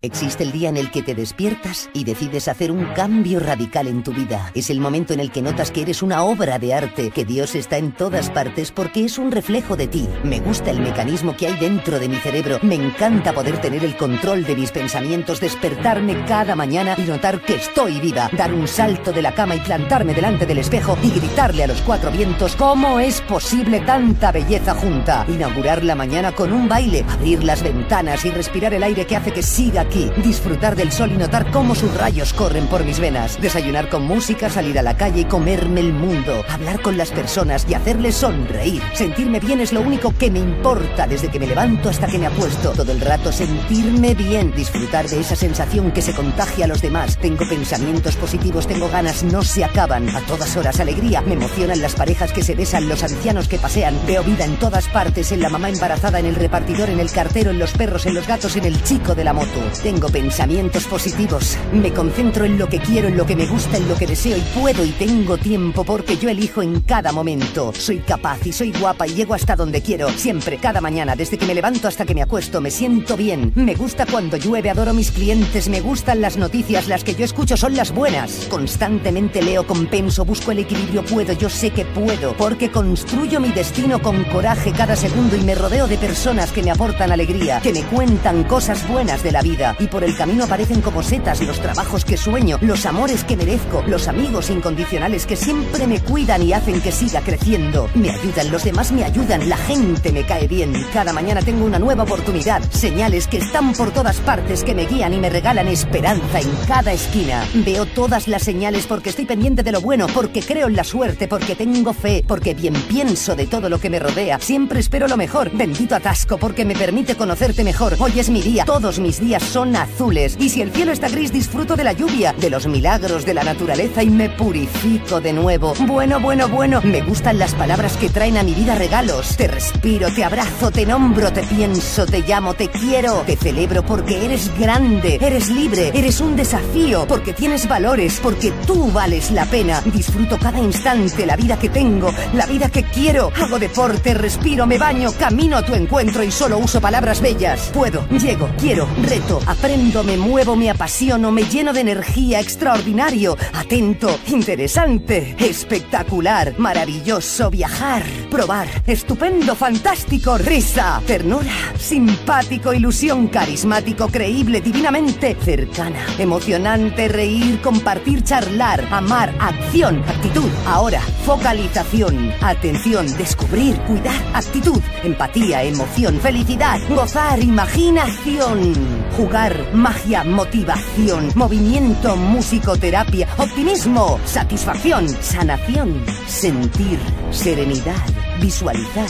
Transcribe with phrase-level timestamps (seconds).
[0.00, 4.04] Existe el día en el que te despiertas y decides hacer un cambio radical en
[4.04, 4.52] tu vida.
[4.54, 7.56] Es el momento en el que notas que eres una obra de arte, que Dios
[7.56, 10.08] está en todas partes porque es un reflejo de ti.
[10.22, 12.60] Me gusta el mecanismo que hay dentro de mi cerebro.
[12.62, 17.56] Me encanta poder tener el control de mis pensamientos, despertarme cada mañana y notar que
[17.56, 18.30] estoy viva.
[18.36, 21.82] Dar un salto de la cama y plantarme delante del espejo y gritarle a los
[21.82, 25.26] cuatro vientos cómo es posible tanta belleza junta.
[25.26, 29.32] Inaugurar la mañana con un baile, abrir las ventanas y respirar el aire que hace
[29.32, 33.88] que siga disfrutar del sol y notar cómo sus rayos corren por mis venas, desayunar
[33.88, 37.74] con música, salir a la calle y comerme el mundo, hablar con las personas y
[37.74, 38.82] hacerles sonreír.
[38.94, 42.26] Sentirme bien es lo único que me importa desde que me levanto hasta que me
[42.26, 42.72] apuesto.
[42.72, 47.18] Todo el rato sentirme bien, disfrutar de esa sensación que se contagia a los demás.
[47.18, 50.08] Tengo pensamientos positivos, tengo ganas, no se acaban.
[50.14, 53.98] A todas horas alegría, me emocionan las parejas que se besan, los ancianos que pasean.
[54.06, 57.50] Veo vida en todas partes, en la mamá embarazada, en el repartidor, en el cartero,
[57.50, 59.60] en los perros, en los gatos, en el chico de la moto.
[59.82, 61.56] Tengo pensamientos positivos.
[61.72, 64.36] Me concentro en lo que quiero, en lo que me gusta, en lo que deseo
[64.36, 67.72] y puedo y tengo tiempo porque yo elijo en cada momento.
[67.72, 70.08] Soy capaz y soy guapa y llego hasta donde quiero.
[70.10, 73.52] Siempre, cada mañana, desde que me levanto hasta que me acuesto, me siento bien.
[73.54, 77.56] Me gusta cuando llueve, adoro mis clientes, me gustan las noticias, las que yo escucho
[77.56, 78.46] son las buenas.
[78.50, 84.02] Constantemente leo, compenso, busco el equilibrio, puedo, yo sé que puedo, porque construyo mi destino
[84.02, 87.82] con coraje cada segundo y me rodeo de personas que me aportan alegría, que me
[87.84, 92.04] cuentan cosas buenas de la vida y por el camino aparecen como setas los trabajos
[92.04, 96.80] que sueño, los amores que merezco, los amigos incondicionales que siempre me cuidan y hacen
[96.80, 97.88] que siga creciendo.
[97.94, 100.72] Me ayudan, los demás me ayudan, la gente me cae bien.
[100.92, 105.14] Cada mañana tengo una nueva oportunidad, señales que están por todas partes que me guían
[105.14, 107.44] y me regalan esperanza en cada esquina.
[107.54, 111.28] Veo todas las señales porque estoy pendiente de lo bueno, porque creo en la suerte,
[111.28, 114.38] porque tengo fe, porque bien pienso de todo lo que me rodea.
[114.38, 115.50] Siempre espero lo mejor.
[115.52, 117.96] Bendito atasco porque me permite conocerte mejor.
[117.98, 121.32] Hoy es mi día, todos mis días son azules y si el cielo está gris,
[121.32, 125.74] disfruto de la lluvia, de los milagros de la naturaleza y me purifico de nuevo.
[125.80, 129.36] Bueno, bueno, bueno, me gustan las palabras que traen a mi vida regalos.
[129.36, 134.24] Te respiro, te abrazo, te nombro, te pienso, te llamo, te quiero, te celebro porque
[134.24, 139.82] eres grande, eres libre, eres un desafío, porque tienes valores, porque tú vales la pena.
[139.84, 143.32] Disfruto cada instante la vida que tengo, la vida que quiero.
[143.34, 147.70] Hago deporte, respiro, me baño, camino a tu encuentro y solo uso palabras bellas.
[147.74, 154.20] Puedo, llego, quiero, reto, aprendo me muevo, me apasiono, me lleno de energía, extraordinario, atento,
[154.26, 166.04] interesante, espectacular, maravilloso, viajar, probar, estupendo, fantástico, risa, ternura, simpático, ilusión, carismático, creíble, divinamente cercana,
[166.18, 176.20] emocionante, reír, compartir, charlar, amar, acción, actitud, ahora, focalización, atención, descubrir, cuidar, actitud, empatía, emoción,
[176.20, 178.74] felicidad, gozar, imaginación,
[179.18, 187.00] jugar, magia, motivación, movimiento, musicoterapia, optimismo, satisfacción, sanación, sentir,
[187.32, 187.96] serenidad,
[188.40, 189.08] visualizar,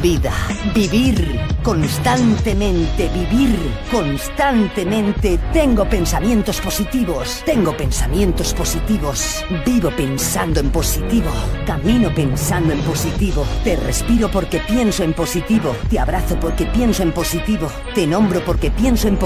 [0.00, 0.32] vida,
[0.74, 3.54] vivir, constantemente vivir,
[3.90, 11.30] constantemente tengo pensamientos positivos, tengo pensamientos positivos, vivo pensando en positivo,
[11.66, 17.12] camino pensando en positivo, te respiro porque pienso en positivo, te abrazo porque pienso en
[17.12, 19.18] positivo, te nombro porque pienso en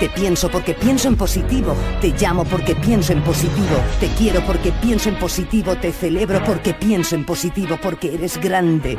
[0.00, 4.72] te pienso porque pienso en positivo, te llamo porque pienso en positivo, te quiero porque
[4.72, 8.96] pienso en positivo, te celebro porque pienso en positivo, porque eres grande.